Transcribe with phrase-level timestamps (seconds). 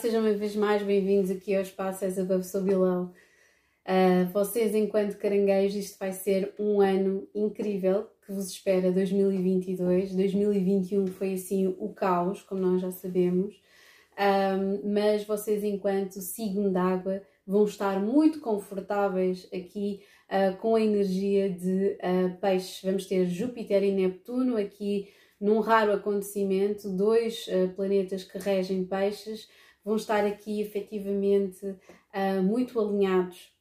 [0.00, 3.12] Sejam uma vez mais bem-vindos aqui ao Espaço As Above So Below.
[3.84, 10.14] Uh, vocês, enquanto caranguejos, isto vai ser um ano incrível que vos espera 2022.
[10.14, 13.60] 2021 foi assim o caos, como nós já sabemos,
[14.18, 21.50] um, mas vocês, enquanto signo d'água, vão estar muito confortáveis aqui uh, com a energia
[21.50, 22.80] de uh, peixes.
[22.82, 29.46] Vamos ter Júpiter e Neptuno aqui num raro acontecimento, dois uh, planetas que regem peixes
[29.84, 33.52] vão estar aqui efetivamente uh, muito alinhados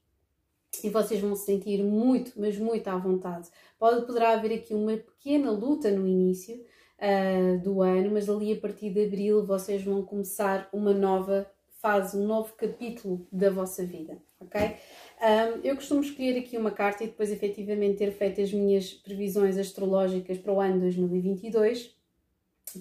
[0.83, 3.49] e vocês vão se sentir muito, mas muito à vontade.
[3.77, 6.63] Pode, poderá haver aqui uma pequena luta no início
[6.99, 11.49] uh, do ano, mas ali a partir de abril vocês vão começar uma nova
[11.81, 14.75] fase, um novo capítulo da vossa vida, ok?
[15.21, 19.57] Um, eu costumo escolher aqui uma carta e depois efetivamente ter feito as minhas previsões
[19.57, 21.95] astrológicas para o ano 2022,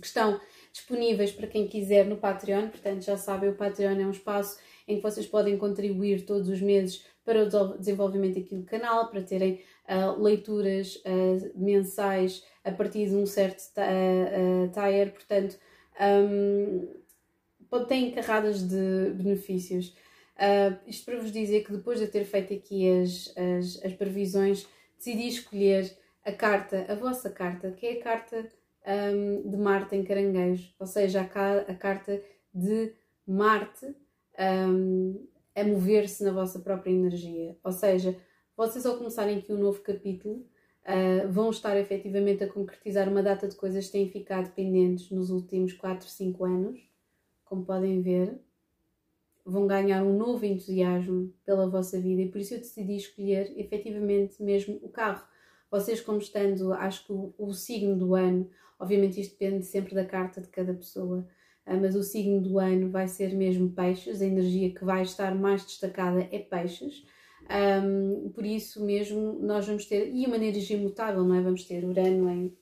[0.01, 0.41] que estão
[0.73, 2.69] disponíveis para quem quiser no Patreon.
[2.69, 6.61] Portanto, já sabem, o Patreon é um espaço em que vocês podem contribuir todos os
[6.61, 13.07] meses para o desenvolvimento aqui do canal, para terem uh, leituras uh, mensais a partir
[13.07, 15.13] de um certo uh, tier.
[15.13, 15.59] Portanto,
[16.01, 16.89] um,
[17.87, 19.95] têm carradas de benefícios.
[20.87, 25.29] Isto para vos dizer que depois de ter feito aqui as, as, as, previsões, decidi
[25.29, 25.93] escolher
[26.25, 28.49] a carta, a vossa carta, que é a carta
[28.89, 32.23] um, de Marte em Caranguejo, ou seja, a, a carta
[32.53, 32.95] de
[33.27, 33.95] Marte
[34.39, 37.57] um, a mover-se na vossa própria energia.
[37.63, 38.17] Ou seja,
[38.57, 40.47] vocês ao começarem aqui um novo capítulo,
[40.85, 45.31] uh, vão estar efetivamente a concretizar uma data de coisas que têm ficado pendentes nos
[45.31, 46.81] últimos 4, 5 anos,
[47.45, 48.41] como podem ver
[49.49, 54.43] vão ganhar um novo entusiasmo pela vossa vida e por isso eu decidi escolher efetivamente
[54.43, 55.27] mesmo o carro.
[55.71, 60.05] Vocês, como estando, acho que o, o signo do ano, obviamente isto depende sempre da
[60.05, 61.27] carta de cada pessoa,
[61.69, 65.35] ah, mas o signo do ano vai ser mesmo peixes, a energia que vai estar
[65.35, 67.05] mais destacada é peixes.
[67.51, 71.41] Um, por isso mesmo nós vamos ter, e uma energia imutável, não é?
[71.41, 72.57] Vamos ter Urano em,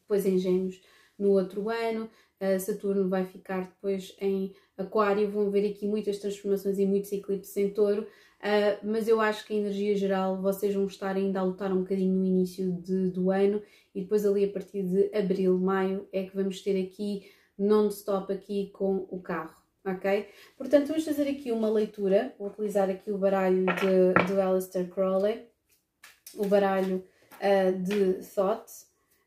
[0.00, 0.80] depois em Gêmeos
[1.18, 2.08] no outro ano,
[2.40, 7.56] uh, Saturno vai ficar depois em Aquário, vão ver aqui muitas transformações e muitos eclipses
[7.56, 11.44] em Touro, uh, mas eu acho que a energia geral vocês vão estar ainda a
[11.44, 13.62] lutar um bocadinho no início de, do ano
[13.94, 18.70] e depois ali a partir de Abril, Maio é que vamos ter aqui non-stop aqui
[18.72, 19.54] com o carro.
[19.86, 20.28] Ok?
[20.56, 22.34] Portanto, vamos fazer aqui uma leitura.
[22.38, 25.46] Vou utilizar aqui o baralho de, de Aleister Crowley,
[26.34, 27.04] o baralho
[27.34, 28.72] uh, de Thought,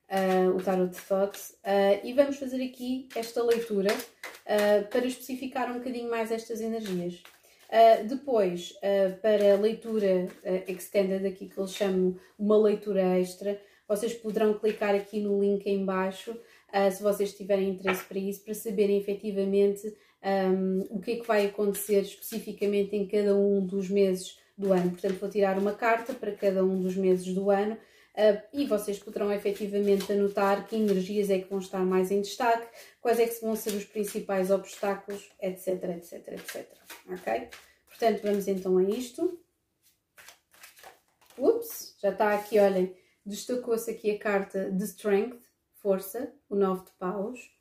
[0.09, 5.71] uh, o Tarot de Thought, uh, e vamos fazer aqui esta leitura uh, para especificar
[5.71, 7.21] um bocadinho mais estas energias.
[7.69, 10.27] Uh, depois, uh, para leitura
[10.67, 15.85] extended, aqui que eles chamam uma leitura extra, vocês poderão clicar aqui no link em
[15.85, 16.37] baixo,
[16.91, 21.45] se vocês tiverem interesse para isso, para saberem efetivamente um, o que é que vai
[21.45, 24.91] acontecer especificamente em cada um dos meses do ano.
[24.91, 27.77] Portanto, vou tirar uma carta para cada um dos meses do ano
[28.17, 32.67] Uh, e vocês poderão efetivamente anotar que energias é que vão estar mais em destaque,
[32.99, 36.67] quais é que vão ser os principais obstáculos, etc, etc, etc.
[37.11, 37.49] Ok?
[37.87, 39.39] Portanto, vamos então a isto.
[41.37, 42.91] Ups, já está aqui, olhem,
[43.27, 45.41] destacou-se aqui a carta de Strength,
[45.75, 47.51] força, o 9 de paus.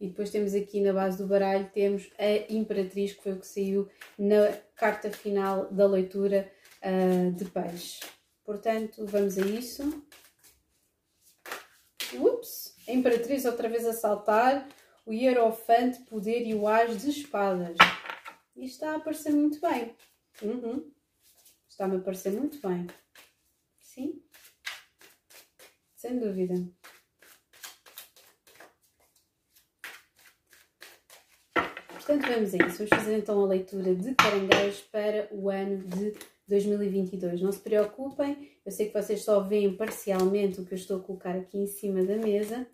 [0.00, 3.46] E depois temos aqui na base do baralho, temos a Imperatriz, que foi o que
[3.46, 3.88] saiu
[4.18, 6.50] na carta final da leitura
[6.82, 8.00] uh, de peixe.
[8.42, 10.02] Portanto, vamos a isso.
[12.14, 12.74] Ups!
[12.88, 14.66] A Imperatriz outra vez a saltar.
[15.04, 17.76] O Hierofante, Poder e o As de Espadas.
[18.56, 19.94] E está a aparecer muito bem.
[20.42, 20.90] Uhum.
[21.68, 22.86] Está-me a aparecer muito bem.
[23.78, 24.22] Sim?
[26.00, 26.54] Sem dúvida.
[31.92, 32.78] Portanto, vamos a isso.
[32.78, 36.14] Vamos fazer então a leitura de caranguejos para o ano de
[36.48, 37.42] 2022.
[37.42, 41.02] Não se preocupem, eu sei que vocês só veem parcialmente o que eu estou a
[41.02, 42.66] colocar aqui em cima da mesa.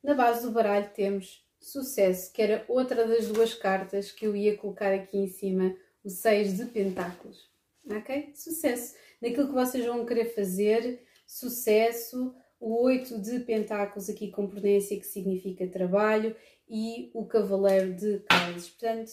[0.00, 4.56] Na base do baralho temos sucesso, que era outra das duas cartas que eu ia
[4.56, 7.48] colocar aqui em cima, o 6 de pentáculos.
[7.88, 8.32] Ok?
[8.34, 8.94] Sucesso.
[9.20, 15.06] Naquilo que vocês vão querer fazer, sucesso, o oito de pentáculos aqui com prudência, que
[15.06, 16.34] significa trabalho,
[16.68, 18.70] e o cavaleiro de cálices.
[18.70, 19.10] Portanto,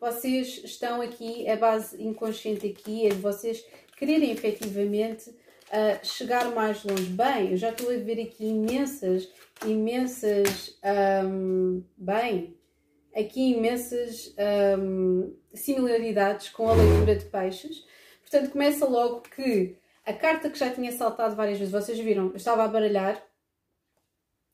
[0.00, 3.64] vocês estão aqui, a base inconsciente aqui é de vocês
[3.96, 5.34] quererem efetivamente
[5.70, 7.04] uh, chegar mais longe.
[7.10, 9.28] Bem, eu já estou a ver aqui imensas,
[9.64, 10.78] imensas,
[11.24, 12.56] um, bem,
[13.14, 14.34] aqui imensas
[14.78, 17.86] um, similaridades com a leitura de peixes.
[18.22, 19.76] Portanto, começa logo que
[20.06, 23.22] A carta que já tinha saltado várias vezes, vocês viram, eu estava a baralhar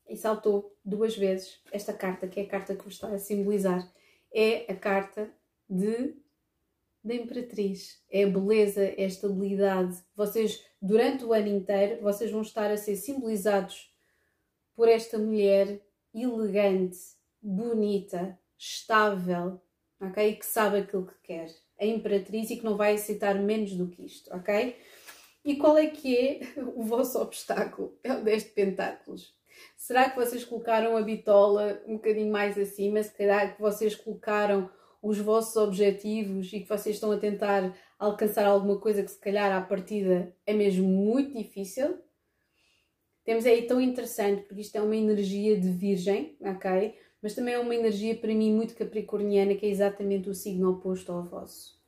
[0.09, 3.91] e saltou duas vezes esta carta, que é a carta que vos está a simbolizar.
[4.33, 5.29] É a carta
[5.69, 6.15] de
[7.03, 8.03] da Imperatriz.
[8.11, 10.03] É beleza, é estabilidade.
[10.15, 13.93] Vocês, durante o ano inteiro, vocês vão estar a ser simbolizados
[14.75, 15.81] por esta mulher
[16.15, 16.99] elegante,
[17.41, 19.61] bonita, estável,
[20.01, 20.37] ok?
[20.37, 21.51] Que sabe aquilo que quer.
[21.79, 24.77] A Imperatriz e que não vai aceitar menos do que isto, ok?
[25.45, 26.41] E qual é que é
[26.77, 27.99] o vosso obstáculo?
[28.05, 29.35] É o 10 de pentáculos.
[29.77, 33.03] Será que vocês colocaram a bitola um bocadinho mais acima?
[33.03, 34.71] Se calhar que vocês colocaram
[35.03, 39.51] os vossos objetivos e que vocês estão a tentar alcançar alguma coisa que se calhar
[39.53, 41.99] à partida é mesmo muito difícil.
[43.25, 46.99] Temos aí tão interessante, porque isto é uma energia de virgem, ok?
[47.23, 51.13] Mas também é uma energia para mim muito capricorniana, que é exatamente o signo oposto
[51.13, 51.79] ao vosso.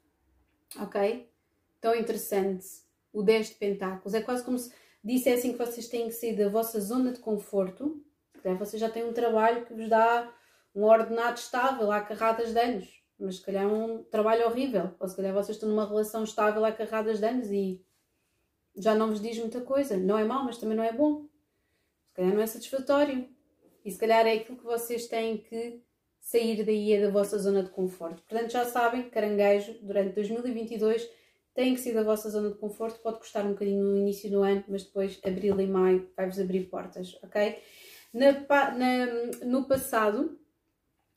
[0.79, 1.29] Ok?
[1.81, 2.67] Tão interessante.
[3.13, 4.15] O 10 de pentáculos.
[4.15, 4.73] É quase como se
[5.03, 8.03] dissessem que vocês têm que sair da vossa zona de conforto.
[8.59, 10.33] Vocês já têm um trabalho que vos dá
[10.75, 15.09] um ordenado estável há carradas de anos mas se calhar é um trabalho horrível, ou
[15.09, 17.85] se calhar vocês estão numa relação estável há carradas de anos e
[18.77, 19.97] já não vos diz muita coisa.
[19.97, 21.29] Não é mau, mas também não é bom.
[22.09, 23.29] Se calhar não é satisfatório.
[23.85, 25.83] E se calhar é aquilo que vocês têm que
[26.21, 28.23] sair daí é da vossa zona de conforto.
[28.23, 31.09] Portanto, já sabem, caranguejo, durante 2022
[31.55, 33.01] tem que sair da vossa zona de conforto.
[33.01, 36.69] Pode custar um bocadinho no início do ano, mas depois, abril e maio, vai-vos abrir
[36.69, 37.59] portas, ok?
[38.13, 38.33] Na,
[38.73, 39.07] na,
[39.45, 40.39] no passado,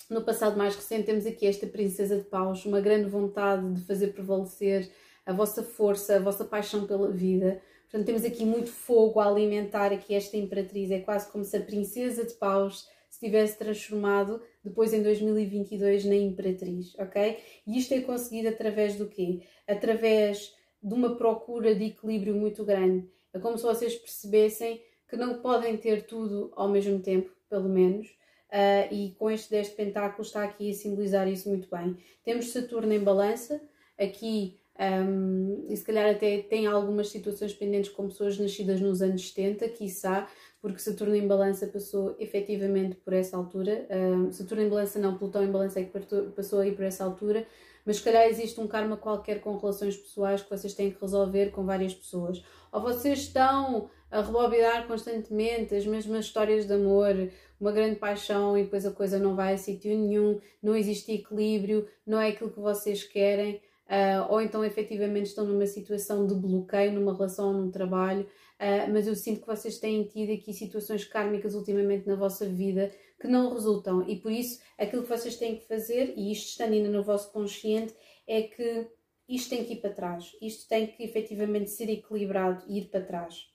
[0.10, 4.14] no passado mais recente temos aqui esta princesa de paus, uma grande vontade de fazer
[4.14, 4.92] prevalecer
[5.26, 7.62] a vossa força, a vossa paixão pela vida.
[7.84, 10.92] Portanto, temos aqui muito fogo a alimentar aqui esta imperatriz.
[10.92, 16.16] É quase como se a princesa de paus se tivesse transformado depois em 2022 na
[16.16, 17.40] imperatriz, ok?
[17.66, 19.42] E isto é conseguido através do quê?
[19.68, 20.54] Através
[20.84, 23.10] de uma procura de equilíbrio muito grande.
[23.34, 28.08] É como se vocês percebessem que não podem ter tudo ao mesmo tempo, pelo menos,
[28.56, 31.98] Uh, e com este 10 de pentáculos está aqui a simbolizar isso muito bem.
[32.24, 33.62] Temos Saturno em balança,
[34.00, 39.30] aqui um, e se calhar até tem algumas situações pendentes com pessoas nascidas nos anos
[39.30, 40.28] 70, quiçá,
[40.62, 43.88] porque Saturno em balança passou efetivamente por essa altura.
[43.90, 46.00] Um, Saturno em balança não, Plutão em balança é que
[46.36, 47.46] passou aí por essa altura,
[47.86, 51.52] mas se calhar existe um karma qualquer com relações pessoais que vocês têm que resolver
[51.52, 52.44] com várias pessoas.
[52.72, 57.30] Ou vocês estão a rebobinar constantemente as mesmas histórias de amor,
[57.66, 61.88] uma grande paixão e depois a coisa não vai a sítio nenhum, não existe equilíbrio,
[62.06, 63.56] não é aquilo que vocês querem,
[63.88, 68.94] uh, ou então efetivamente estão numa situação de bloqueio, numa relação ou num trabalho, uh,
[68.94, 73.28] mas eu sinto que vocês têm tido aqui situações kármicas ultimamente na vossa vida que
[73.28, 76.90] não resultam e por isso aquilo que vocês têm que fazer, e isto estando ainda
[76.90, 77.96] no vosso consciente,
[78.28, 78.88] é que
[79.28, 83.02] isto tem que ir para trás, isto tem que efetivamente ser equilibrado e ir para
[83.02, 83.55] trás.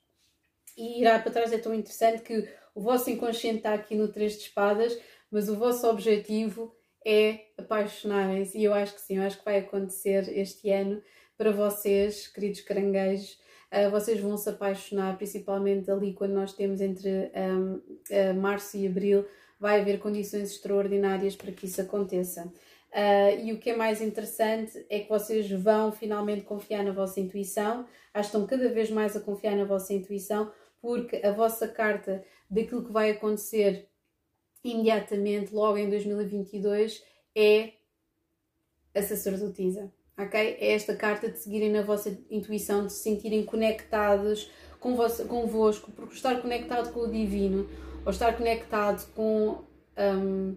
[0.76, 4.32] E ir para trás é tão interessante que o vosso inconsciente está aqui no Três
[4.32, 4.98] de Espadas,
[5.30, 6.74] mas o vosso objetivo
[7.04, 8.58] é apaixonarem-se.
[8.58, 11.02] E eu acho que sim, eu acho que vai acontecer este ano
[11.36, 13.38] para vocês, queridos caranguejos.
[13.72, 18.86] Uh, vocês vão se apaixonar, principalmente ali quando nós temos entre um, uh, março e
[18.86, 19.24] abril,
[19.58, 22.52] vai haver condições extraordinárias para que isso aconteça.
[22.92, 27.20] Uh, e o que é mais interessante é que vocês vão finalmente confiar na vossa
[27.20, 32.24] intuição, que estão cada vez mais a confiar na vossa intuição, porque a vossa carta
[32.50, 33.88] daquilo que vai acontecer
[34.64, 37.02] imediatamente, logo em 2022,
[37.36, 37.74] é
[38.94, 39.92] a sacerdotisa.
[40.18, 40.38] Ok?
[40.38, 44.96] É esta carta de seguirem na vossa intuição, de se sentirem conectados com
[45.28, 47.68] convosco, porque estar conectado com o divino
[48.04, 49.64] ou estar conectado com
[49.96, 50.56] um,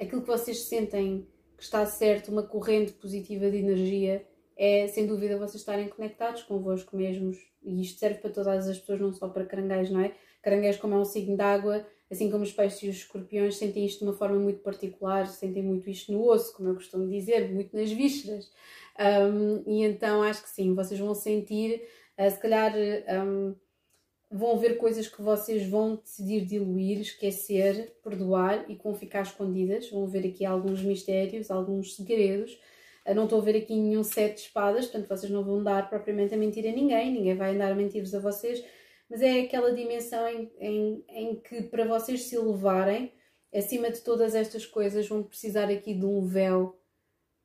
[0.00, 1.26] aquilo que vocês sentem
[1.56, 6.96] que está certo, uma corrente positiva de energia, é sem dúvida vocês estarem conectados convosco
[6.96, 7.38] mesmos.
[7.62, 10.14] E isto serve para todas as pessoas, não só para caranguejos, não é?
[10.42, 13.84] Caranguejos, como é um signo de água, assim como os peixes e os escorpiões, sentem
[13.84, 17.52] isto de uma forma muito particular, sentem muito isto no osso, como eu costumo dizer,
[17.52, 18.50] muito nas vísceras.
[18.98, 21.82] Um, e então acho que sim, vocês vão sentir,
[22.18, 23.54] uh, se calhar um,
[24.30, 29.90] vão ver coisas que vocês vão decidir diluir, esquecer, perdoar e vão ficar escondidas.
[29.90, 32.58] Vão ver aqui alguns mistérios, alguns segredos
[33.14, 36.34] não estou a ver aqui nenhum sete de espadas, portanto vocês não vão dar propriamente
[36.34, 38.64] a mentir a ninguém, ninguém vai andar a mentir-vos a vocês,
[39.08, 43.12] mas é aquela dimensão em, em, em que para vocês se elevarem,
[43.54, 46.78] acima de todas estas coisas, vão precisar aqui de um véu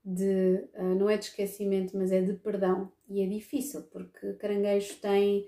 [0.04, 2.92] de, uh, não é de esquecimento, mas é de perdão.
[3.08, 5.48] E é difícil, porque caranguejos têm,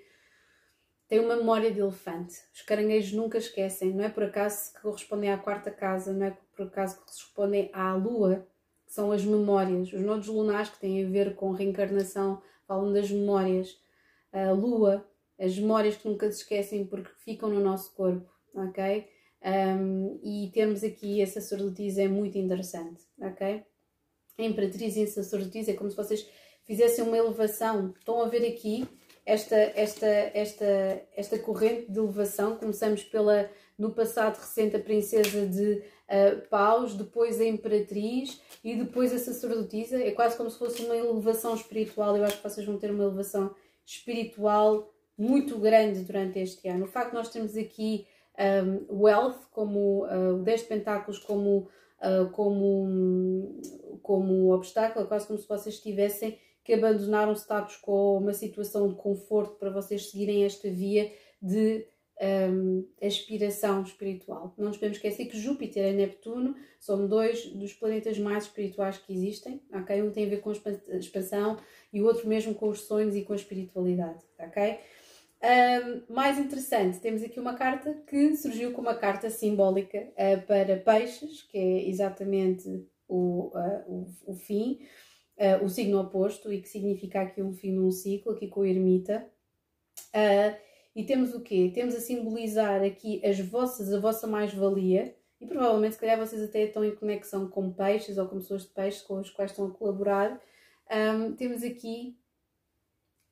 [1.13, 2.39] têm uma memória de elefante.
[2.51, 6.35] Os caranguejos nunca esquecem, não é por acaso que correspondem à quarta casa, não é
[6.55, 8.47] por acaso que correspondem à lua,
[8.87, 9.93] são as memórias.
[9.93, 13.79] Os nodos lunares que têm a ver com reencarnação falam das memórias.
[14.31, 15.07] a lua,
[15.39, 19.07] as memórias que nunca se esquecem porque ficam no nosso corpo, ok?
[19.45, 23.63] Um, e termos aqui a sacerdotisa é muito interessante, ok?
[24.39, 26.27] A imperatriz e a sacerdotisa é como se vocês
[26.63, 27.93] fizessem uma elevação.
[27.99, 28.87] Estão a ver aqui
[29.25, 32.57] esta, esta, esta, esta corrente de elevação.
[32.57, 39.13] Começamos pela, no passado recente, a princesa de uh, Paus, depois a imperatriz e depois
[39.13, 39.97] a sacerdotisa.
[39.97, 42.17] É quase como se fosse uma elevação espiritual.
[42.17, 43.53] Eu acho que vocês vão ter uma elevação
[43.85, 46.85] espiritual muito grande durante este ano.
[46.85, 48.05] O facto de nós termos aqui
[48.37, 53.61] um, wealth, como uh, o 10 de pentáculos, como, uh, como,
[54.01, 58.87] como obstáculo, é quase como se vocês tivessem que abandonar um status quo, uma situação
[58.87, 61.85] de conforto para vocês seguirem esta via de
[62.21, 64.53] um, aspiração espiritual.
[64.57, 69.13] Não nos podemos esquecer que Júpiter e Neptuno são dois dos planetas mais espirituais que
[69.13, 70.01] existem, ok?
[70.01, 71.57] Um tem a ver com a expansão
[71.91, 74.79] e o outro mesmo com os sonhos e com a espiritualidade, ok?
[75.43, 80.77] Um, mais interessante, temos aqui uma carta que surgiu como uma carta simbólica uh, para
[80.77, 84.79] peixes, que é exatamente o, uh, o, o, fim,
[85.37, 88.61] uh, o signo oposto, e que significa aqui um fim de um ciclo, aqui com
[88.61, 89.27] a ermita.
[90.95, 91.71] e temos o quê?
[91.73, 96.63] Temos a simbolizar aqui as vossas, a vossa mais-valia, e provavelmente, se calhar, vocês até
[96.63, 99.71] estão em conexão com peixes ou com pessoas de peixes com os quais estão a
[99.71, 100.41] colaborar.
[100.89, 102.17] Um, temos aqui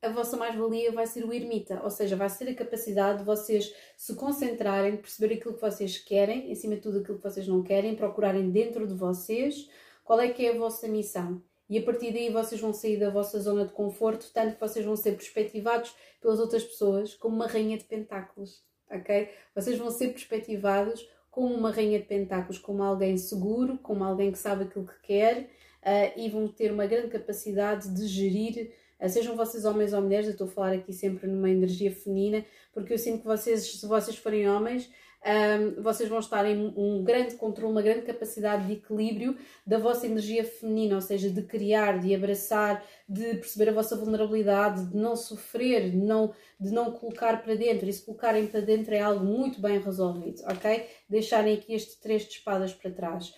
[0.01, 3.73] a vossa mais-valia vai ser o ermita, ou seja, vai ser a capacidade de vocês
[3.95, 7.61] se concentrarem, perceber aquilo que vocês querem, em cima de tudo aquilo que vocês não
[7.61, 9.69] querem, procurarem dentro de vocês
[10.03, 11.41] qual é que é a vossa missão.
[11.71, 14.85] E a partir daí vocês vão sair da vossa zona de conforto, tanto que vocês
[14.85, 18.61] vão ser perspectivados pelas outras pessoas como uma rainha de pentáculos,
[18.91, 19.29] ok?
[19.55, 24.37] Vocês vão ser perspectivados como uma rainha de pentáculos, como alguém seguro, como alguém que
[24.37, 25.49] sabe aquilo que quer
[25.81, 30.27] uh, e vão ter uma grande capacidade de gerir ah, sejam vocês homens ou mulheres,
[30.27, 33.87] eu estou a falar aqui sempre numa energia feminina, porque eu sinto que vocês, se
[33.87, 34.91] vocês forem homens,
[35.23, 40.07] um, vocês vão estar em um grande controle, uma grande capacidade de equilíbrio da vossa
[40.07, 45.15] energia feminina, ou seja, de criar, de abraçar, de perceber a vossa vulnerabilidade, de não
[45.15, 47.87] sofrer, de não, de não colocar para dentro.
[47.87, 50.87] E se colocarem para dentro é algo muito bem resolvido, ok?
[51.07, 53.33] Deixarem aqui este três de espadas para trás.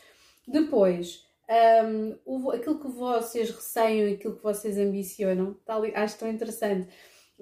[0.48, 1.28] Depois,
[1.86, 6.88] um, aquilo que vocês receiam aquilo que vocês ambicionam, tá ali, acho tão interessante.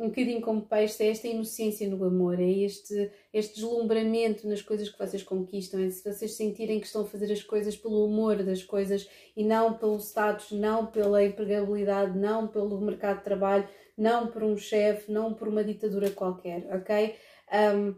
[0.02, 4.90] Um bocadinho como peixe, é esta inocência no amor, é este, este deslumbramento nas coisas
[4.90, 8.42] que vocês conquistam, é se vocês sentirem que estão a fazer as coisas pelo amor
[8.42, 14.26] das coisas e não pelo status, não pela empregabilidade, não pelo mercado de trabalho, não
[14.26, 17.16] por um chefe, não por uma ditadura qualquer, ok?
[17.54, 17.96] Um,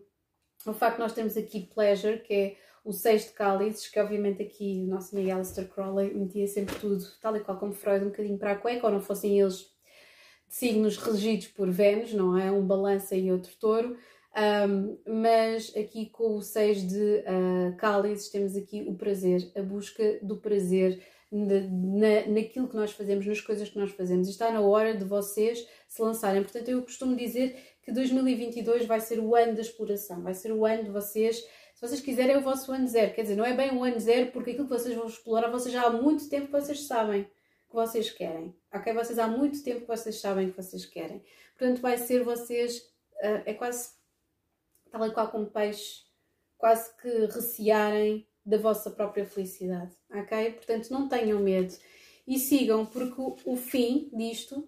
[0.70, 4.84] o facto de nós termos aqui pleasure, que é o de cálices, que obviamente aqui
[4.86, 8.38] o nosso amigo Alistair Crowley metia sempre tudo, tal e qual como Freud, um bocadinho
[8.38, 9.73] para a cueca, ou não fossem eles
[10.54, 12.52] signos regidos por Vênus, não é?
[12.52, 13.98] Um balança e outro touro.
[14.38, 20.20] Um, mas aqui com o seis de uh, cálices temos aqui o prazer, a busca
[20.22, 24.30] do prazer na, na, naquilo que nós fazemos, nas coisas que nós fazemos.
[24.30, 26.44] está na hora de vocês se lançarem.
[26.44, 30.68] Portanto, eu costumo dizer que 2022 vai ser o ano da exploração, vai ser o
[30.68, 31.44] ano de vocês
[31.74, 33.12] se vocês quiserem, é o vosso ano zero.
[33.14, 35.74] Quer dizer, não é bem um ano zero, porque aquilo que vocês vão explorar, vocês
[35.74, 37.28] já há muito tempo vocês sabem
[37.74, 38.56] que vocês querem.
[38.72, 38.94] Ok?
[38.94, 41.24] Vocês há muito tempo que vocês sabem que vocês querem.
[41.58, 42.78] Portanto, vai ser vocês.
[43.16, 43.90] Uh, é quase
[44.92, 46.04] tal e qual como peixe,
[46.56, 49.92] quase que recearem da vossa própria felicidade.
[50.12, 50.52] Ok?
[50.52, 51.74] Portanto, não tenham medo
[52.28, 54.68] e sigam, porque o, o fim disto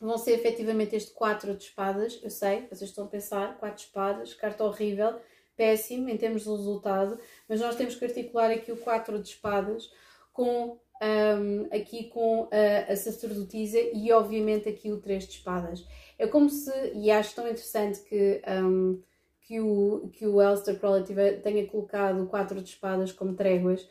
[0.00, 2.18] vão ser efetivamente este 4 de espadas.
[2.22, 5.20] Eu sei, vocês estão a pensar, 4 de espadas, carta horrível
[5.56, 7.18] péssimo em termos de resultado,
[7.48, 9.90] mas nós temos que articular aqui o 4 de espadas
[10.30, 15.86] com um, aqui com a, a sacerdotisa e obviamente aqui o 3 de espadas.
[16.18, 19.02] É como se, e acho tão interessante que, um,
[19.42, 21.04] que, o, que o Elster Crowley
[21.42, 23.86] tenha colocado o 4 de espadas como tréguas,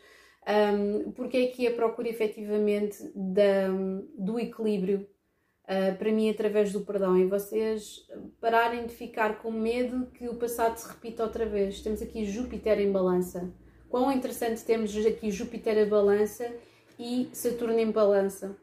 [0.46, 3.68] um, porque aqui a procura efetivamente da,
[4.16, 5.08] do equilíbrio
[5.64, 8.06] uh, para mim através do perdão e vocês
[8.40, 11.80] pararem de ficar com medo que o passado se repita outra vez.
[11.80, 13.52] Temos aqui Júpiter em balança.
[13.88, 16.52] Quão interessante temos aqui Júpiter em balança
[16.98, 18.56] e Saturno em balança.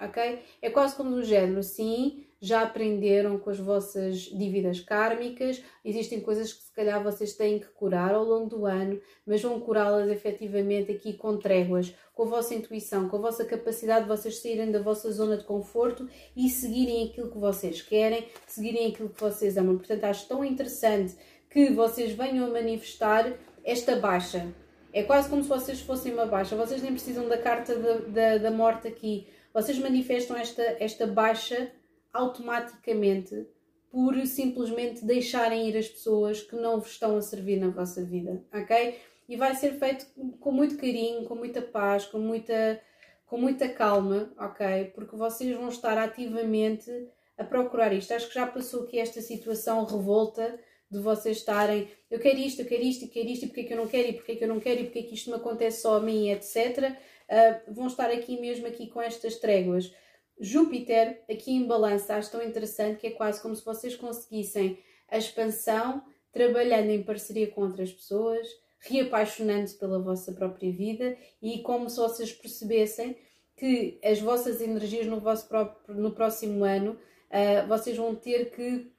[0.00, 0.40] Ok?
[0.62, 6.52] É quase como do género, sim, já aprenderam com as vossas dívidas kármicas, existem coisas
[6.52, 10.92] que se calhar vocês têm que curar ao longo do ano, mas vão curá-las efetivamente
[10.92, 14.80] aqui com tréguas, com a vossa intuição, com a vossa capacidade de vocês saírem da
[14.80, 19.76] vossa zona de conforto e seguirem aquilo que vocês querem, seguirem aquilo que vocês amam.
[19.76, 21.16] Portanto, acho tão interessante
[21.50, 23.32] que vocês venham a manifestar
[23.64, 24.46] esta baixa.
[24.92, 26.56] É quase como se vocês fossem uma baixa.
[26.56, 29.26] Vocês nem precisam da carta da, da, morte aqui.
[29.52, 31.70] Vocês manifestam esta, esta baixa
[32.12, 33.46] automaticamente
[33.90, 38.42] por simplesmente deixarem ir as pessoas que não vos estão a servir na vossa vida,
[38.52, 38.98] ok?
[39.28, 40.06] E vai ser feito
[40.40, 42.80] com muito carinho, com muita paz, com muita,
[43.26, 44.92] com muita calma, ok?
[44.94, 46.90] Porque vocês vão estar ativamente
[47.36, 48.12] a procurar isto.
[48.12, 50.58] Acho que já passou aqui esta situação revolta
[50.90, 53.64] de vocês estarem eu quero isto, eu quero isto, eu quero isto, e porque é
[53.64, 55.14] que eu não quero, e porque é que eu não quero, e porque é que
[55.14, 56.96] isto me acontece só a mim, etc.
[57.28, 59.92] Uh, vão estar aqui mesmo aqui com estas tréguas.
[60.40, 64.78] Júpiter, aqui em balança, acho tão interessante que é quase como se vocês conseguissem
[65.08, 66.02] a expansão
[66.32, 68.46] trabalhando em parceria com outras pessoas,
[68.78, 73.16] reapaixonando-se pela vossa própria vida e como se vocês percebessem
[73.56, 78.92] que as vossas energias no, vosso próprio, no próximo ano uh, vocês vão ter que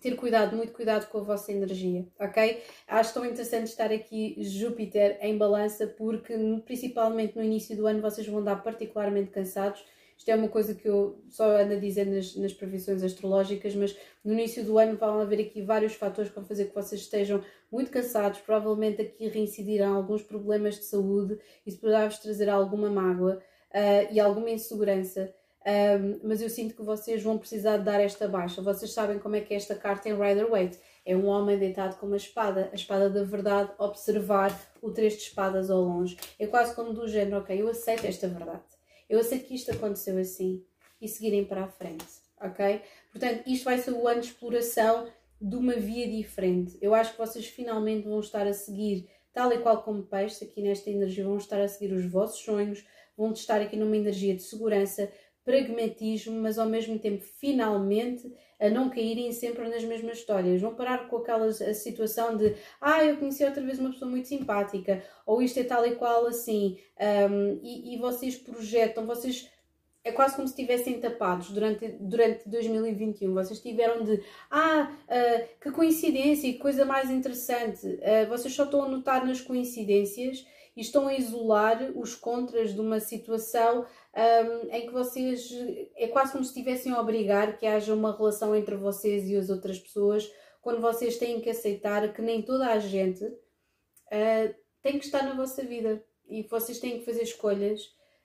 [0.00, 2.62] ter cuidado, muito cuidado com a vossa energia, ok?
[2.86, 8.26] Acho tão interessante estar aqui Júpiter em balança porque principalmente no início do ano vocês
[8.26, 9.84] vão dar particularmente cansados
[10.16, 13.96] isto é uma coisa que eu só ando a dizer nas, nas previsões astrológicas, mas
[14.24, 17.44] no início do ano vão haver aqui vários fatores que vão fazer que vocês estejam
[17.70, 23.42] muito cansados, provavelmente aqui reincidirão alguns problemas de saúde, isso poderá vos trazer alguma mágoa
[23.70, 25.32] uh, e alguma insegurança.
[25.66, 28.62] Um, mas eu sinto que vocês vão precisar de dar esta baixa.
[28.62, 30.78] Vocês sabem como é que é esta carta em Rider Waite.
[31.04, 35.22] É um homem deitado com uma espada, a espada da verdade, observar o três de
[35.22, 36.16] espadas ao longe.
[36.38, 38.76] É quase como do género, ok, eu aceito esta verdade
[39.08, 40.64] eu aceito que isto aconteceu assim
[41.00, 42.06] e seguirem para a frente,
[42.40, 42.80] ok?
[43.12, 45.08] Portanto, isto vai ser o ano de exploração
[45.40, 46.76] de uma via diferente.
[46.80, 50.62] Eu acho que vocês finalmente vão estar a seguir, tal e qual como peixe, aqui
[50.62, 52.84] nesta energia, vão estar a seguir os vossos sonhos,
[53.16, 55.10] vão estar aqui numa energia de segurança,
[55.46, 60.60] pragmatismo, mas ao mesmo tempo, finalmente, a não caírem sempre nas mesmas histórias.
[60.60, 65.04] Vão parar com aquela situação de ah, eu conheci outra vez uma pessoa muito simpática,
[65.24, 66.78] ou isto é tal e qual assim,
[67.30, 69.48] um, e, e vocês projetam, vocês
[70.02, 73.34] é quase como se estivessem tapados durante, durante 2021.
[73.34, 77.86] Vocês tiveram de, ah, uh, que coincidência, que coisa mais interessante.
[77.86, 82.80] Uh, vocês só estão a notar nas coincidências e estão a isolar os contras de
[82.80, 83.84] uma situação
[84.16, 85.50] um, em que vocês
[85.94, 89.50] é quase como se estivessem a obrigar que haja uma relação entre vocês e as
[89.50, 90.30] outras pessoas,
[90.62, 95.34] quando vocês têm que aceitar que nem toda a gente uh, tem que estar na
[95.34, 96.02] vossa vida.
[96.28, 97.82] E vocês têm que fazer escolhas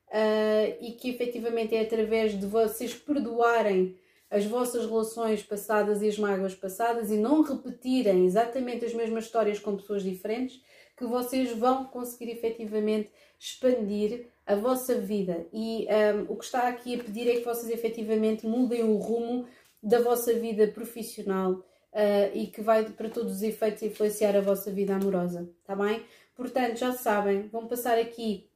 [0.08, 4.00] uh, e que efetivamente é através de vocês perdoarem
[4.30, 9.60] as vossas relações passadas e as mágoas passadas e não repetirem exatamente as mesmas histórias
[9.60, 10.62] com pessoas diferentes
[10.98, 15.46] que vocês vão conseguir efetivamente expandir a vossa vida.
[15.54, 19.48] E um, o que está aqui a pedir é que vocês efetivamente mudem o rumo
[19.82, 24.72] da vossa vida profissional uh, e que vai para todos os efeitos influenciar a vossa
[24.72, 26.04] vida amorosa, tá bem?
[26.36, 28.50] Portanto, já sabem, vão passar aqui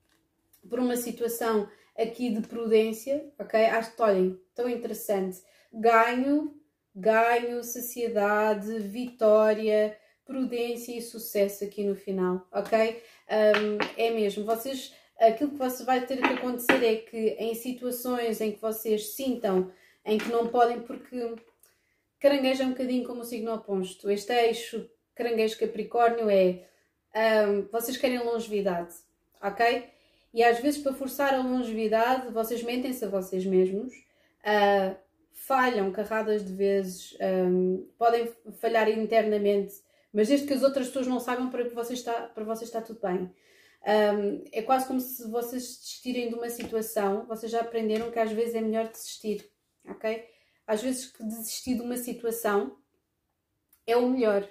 [0.70, 3.66] por uma situação aqui de prudência, ok?
[3.66, 5.42] Acho que, olhem, tão interessante.
[5.74, 6.54] Ganho,
[6.96, 13.02] ganho, saciedade, vitória, prudência e sucesso aqui no final, ok?
[13.30, 18.42] Um, é mesmo, vocês, aquilo que você vai ter que acontecer é que em situações
[18.42, 19.72] em que vocês sintam
[20.06, 21.36] em que não podem, porque
[22.20, 24.10] caranguejo é um bocadinho como o signo oposto.
[24.10, 26.66] Este eixo caranguejo Capricórnio é
[27.48, 28.94] um, vocês querem longevidade,
[29.42, 29.90] ok?
[30.34, 34.96] E às vezes, para forçar a longevidade, vocês mentem-se a vocês mesmos, uh,
[35.32, 41.20] falham carradas de vezes, um, podem falhar internamente mas desde que as outras pessoas não
[41.20, 43.30] saibam, para, que você está, para você está tudo bem.
[43.88, 48.32] Um, é quase como se vocês desistirem de uma situação, vocês já aprenderam que às
[48.32, 49.48] vezes é melhor desistir,
[49.88, 50.28] ok?
[50.66, 52.80] Às vezes que desistir de uma situação
[53.86, 54.50] é o melhor,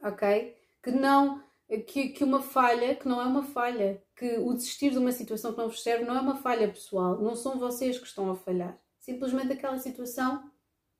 [0.00, 0.56] ok?
[0.80, 1.42] Que não,
[1.88, 5.52] que, que uma falha, que não é uma falha, que o desistir de uma situação
[5.52, 8.36] que não vos serve não é uma falha pessoal, não são vocês que estão a
[8.36, 8.80] falhar.
[9.00, 10.48] Simplesmente aquela situação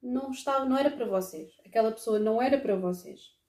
[0.02, 1.52] não estava, não era para vocês.
[1.64, 3.40] Aquela pessoa não era para vocês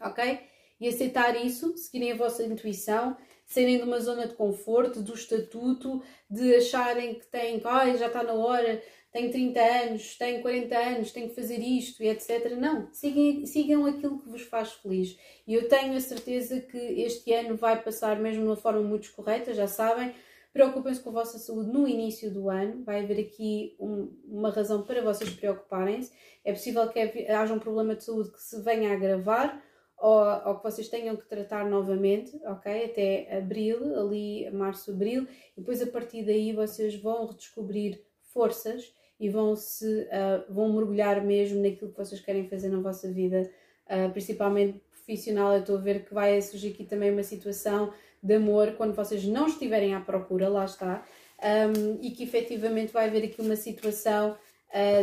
[0.00, 0.49] ok?
[0.80, 6.02] E aceitar isso, seguirem a vossa intuição, saírem de uma zona de conforto, do estatuto,
[6.30, 8.80] de acharem que têm, ai, já está na hora,
[9.12, 12.52] tenho 30 anos, tenho 40 anos, tenho que fazer isto e etc.
[12.56, 15.18] Não, sigam, sigam aquilo que vos faz feliz.
[15.46, 19.12] E eu tenho a certeza que este ano vai passar mesmo de uma forma muito
[19.12, 20.14] correta, já sabem.
[20.52, 24.82] Preocupem-se com a vossa saúde no início do ano, vai haver aqui um, uma razão
[24.82, 26.12] para vocês preocuparem-se.
[26.44, 29.60] É possível que haja um problema de saúde que se venha a agravar
[30.00, 32.86] ou, ou, que vocês tenham que tratar novamente, ok?
[32.86, 39.28] Até abril, ali março, abril, e depois a partir daí vocês vão redescobrir forças e
[39.28, 43.50] vão se uh, vão mergulhar mesmo naquilo que vocês querem fazer na vossa vida,
[43.86, 45.52] uh, principalmente profissional.
[45.52, 49.24] Eu estou a ver que vai surgir aqui também uma situação de amor quando vocês
[49.24, 51.04] não estiverem à procura, lá está,
[51.42, 54.36] um, e que efetivamente vai haver aqui uma situação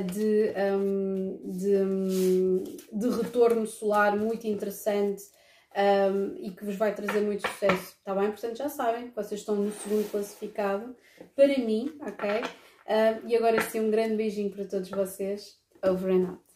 [0.06, 5.24] de, um, de, de, retorno solar muito interessante
[5.76, 8.32] um, e que vos vai trazer muito sucesso, está bem?
[8.32, 10.96] Portanto, já sabem, vocês estão no segundo classificado
[11.36, 12.30] para mim, ok?
[13.26, 15.58] E agora sim, um grande beijinho para todos vocês.
[15.84, 16.47] Over and out.